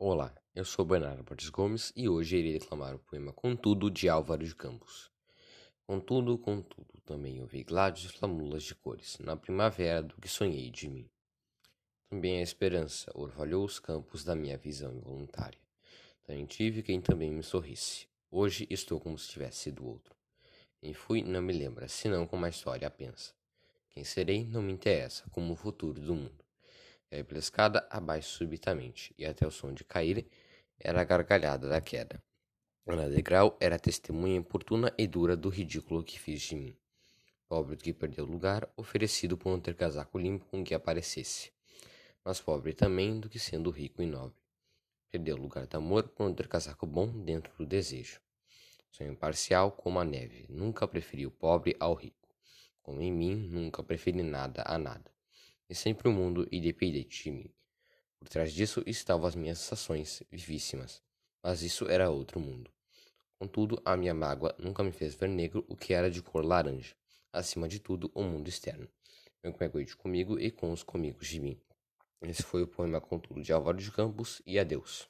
Olá, 0.00 0.32
eu 0.54 0.64
sou 0.64 0.84
Bernardo 0.84 1.24
Borges 1.24 1.48
Gomes 1.50 1.92
e 1.96 2.08
hoje 2.08 2.36
irei 2.36 2.52
declamar 2.52 2.94
o 2.94 3.00
poema 3.00 3.32
Contudo 3.32 3.90
de 3.90 4.08
Álvaro 4.08 4.46
de 4.46 4.54
Campos. 4.54 5.10
Contudo, 5.84 6.38
contudo, 6.38 7.00
também 7.04 7.40
ouvi 7.40 7.64
gládios 7.64 8.08
e 8.08 8.16
flamulas 8.16 8.62
de 8.62 8.76
cores, 8.76 9.18
na 9.18 9.36
primavera 9.36 10.00
do 10.00 10.14
que 10.20 10.28
sonhei 10.28 10.70
de 10.70 10.88
mim. 10.88 11.10
Também 12.08 12.38
a 12.38 12.42
esperança 12.42 13.10
orvalhou 13.12 13.64
os 13.64 13.80
campos 13.80 14.22
da 14.22 14.36
minha 14.36 14.56
visão 14.56 14.94
involuntária. 14.94 15.58
Também 16.22 16.46
tive 16.46 16.80
quem 16.80 17.00
também 17.00 17.32
me 17.32 17.42
sorrisse. 17.42 18.06
Hoje 18.30 18.68
estou 18.70 19.00
como 19.00 19.18
se 19.18 19.28
tivesse 19.28 19.62
sido 19.62 19.84
outro. 19.84 20.14
Quem 20.80 20.94
fui 20.94 21.22
não 21.22 21.42
me 21.42 21.52
lembra, 21.52 21.88
senão 21.88 22.24
como 22.24 22.46
a 22.46 22.50
história 22.50 22.88
pensa. 22.88 23.34
Quem 23.90 24.04
serei 24.04 24.44
não 24.44 24.62
me 24.62 24.72
interessa, 24.72 25.28
como 25.32 25.54
o 25.54 25.56
futuro 25.56 26.00
do 26.00 26.14
mundo. 26.14 26.47
Caí 27.10 27.24
pela 27.24 27.38
escada 27.38 27.86
abaixo 27.90 28.28
subitamente, 28.28 29.14
e 29.16 29.24
até 29.24 29.46
o 29.46 29.50
som 29.50 29.72
de 29.72 29.82
cair 29.82 30.26
era 30.78 31.00
a 31.00 31.04
gargalhada 31.04 31.66
da 31.66 31.80
queda. 31.80 32.22
Ana 32.86 33.08
degrau 33.08 33.56
era 33.60 33.78
testemunha 33.78 34.36
importuna 34.36 34.92
e 34.96 35.06
dura 35.06 35.34
do 35.34 35.48
ridículo 35.48 36.04
que 36.04 36.18
fiz 36.18 36.42
de 36.42 36.54
mim. 36.54 36.76
Pobre 37.48 37.76
do 37.76 37.82
que 37.82 37.94
perdeu 37.94 38.26
o 38.26 38.30
lugar, 38.30 38.68
oferecido 38.76 39.38
por 39.38 39.50
não 39.50 39.58
ter 39.58 39.74
casaco 39.74 40.18
limpo 40.18 40.44
com 40.46 40.62
que 40.62 40.74
aparecesse. 40.74 41.50
Mas 42.22 42.42
pobre 42.42 42.74
também 42.74 43.18
do 43.18 43.28
que 43.28 43.38
sendo 43.38 43.70
rico 43.70 44.02
e 44.02 44.06
nobre. 44.06 44.36
Perdeu 45.10 45.36
o 45.36 45.40
lugar 45.40 45.66
do 45.66 45.76
amor 45.78 46.08
por 46.08 46.24
não 46.24 46.34
ter 46.34 46.46
casaco 46.46 46.86
bom 46.86 47.08
dentro 47.24 47.50
do 47.56 47.64
desejo. 47.64 48.20
Sou 48.90 49.06
imparcial 49.06 49.72
como 49.72 49.98
a 49.98 50.04
neve, 50.04 50.44
nunca 50.50 50.86
preferi 50.86 51.24
o 51.24 51.30
pobre 51.30 51.74
ao 51.80 51.94
rico. 51.94 52.28
Como 52.82 53.00
em 53.00 53.10
mim, 53.10 53.34
nunca 53.34 53.82
preferi 53.82 54.22
nada 54.22 54.62
a 54.66 54.76
nada 54.76 55.17
e 55.68 55.74
sempre 55.74 56.08
o 56.08 56.12
mundo 56.12 56.48
independente 56.50 57.24
de 57.24 57.30
mim. 57.30 57.50
Por 58.18 58.28
trás 58.28 58.52
disso 58.52 58.82
estavam 58.86 59.26
as 59.26 59.34
minhas 59.34 59.58
sensações 59.58 60.22
vivíssimas, 60.30 61.02
mas 61.42 61.62
isso 61.62 61.88
era 61.88 62.10
outro 62.10 62.40
mundo. 62.40 62.70
Contudo, 63.38 63.80
a 63.84 63.96
minha 63.96 64.14
mágoa 64.14 64.54
nunca 64.58 64.82
me 64.82 64.90
fez 64.90 65.14
ver 65.14 65.28
negro 65.28 65.64
o 65.68 65.76
que 65.76 65.94
era 65.94 66.10
de 66.10 66.20
cor 66.20 66.44
laranja. 66.44 66.96
Acima 67.32 67.68
de 67.68 67.78
tudo, 67.78 68.10
o 68.14 68.22
mundo 68.22 68.48
externo. 68.48 68.88
Eu 69.42 69.52
me 69.52 69.66
egoíste 69.66 69.96
comigo 69.96 70.40
e 70.40 70.50
com 70.50 70.72
os 70.72 70.82
comigos 70.82 71.28
de 71.28 71.38
mim. 71.38 71.60
Esse 72.22 72.42
foi 72.42 72.62
o 72.62 72.66
poema 72.66 73.00
Contudo 73.00 73.40
de 73.40 73.52
Álvaro 73.52 73.78
de 73.78 73.92
Campos 73.92 74.42
e 74.44 74.58
adeus. 74.58 75.08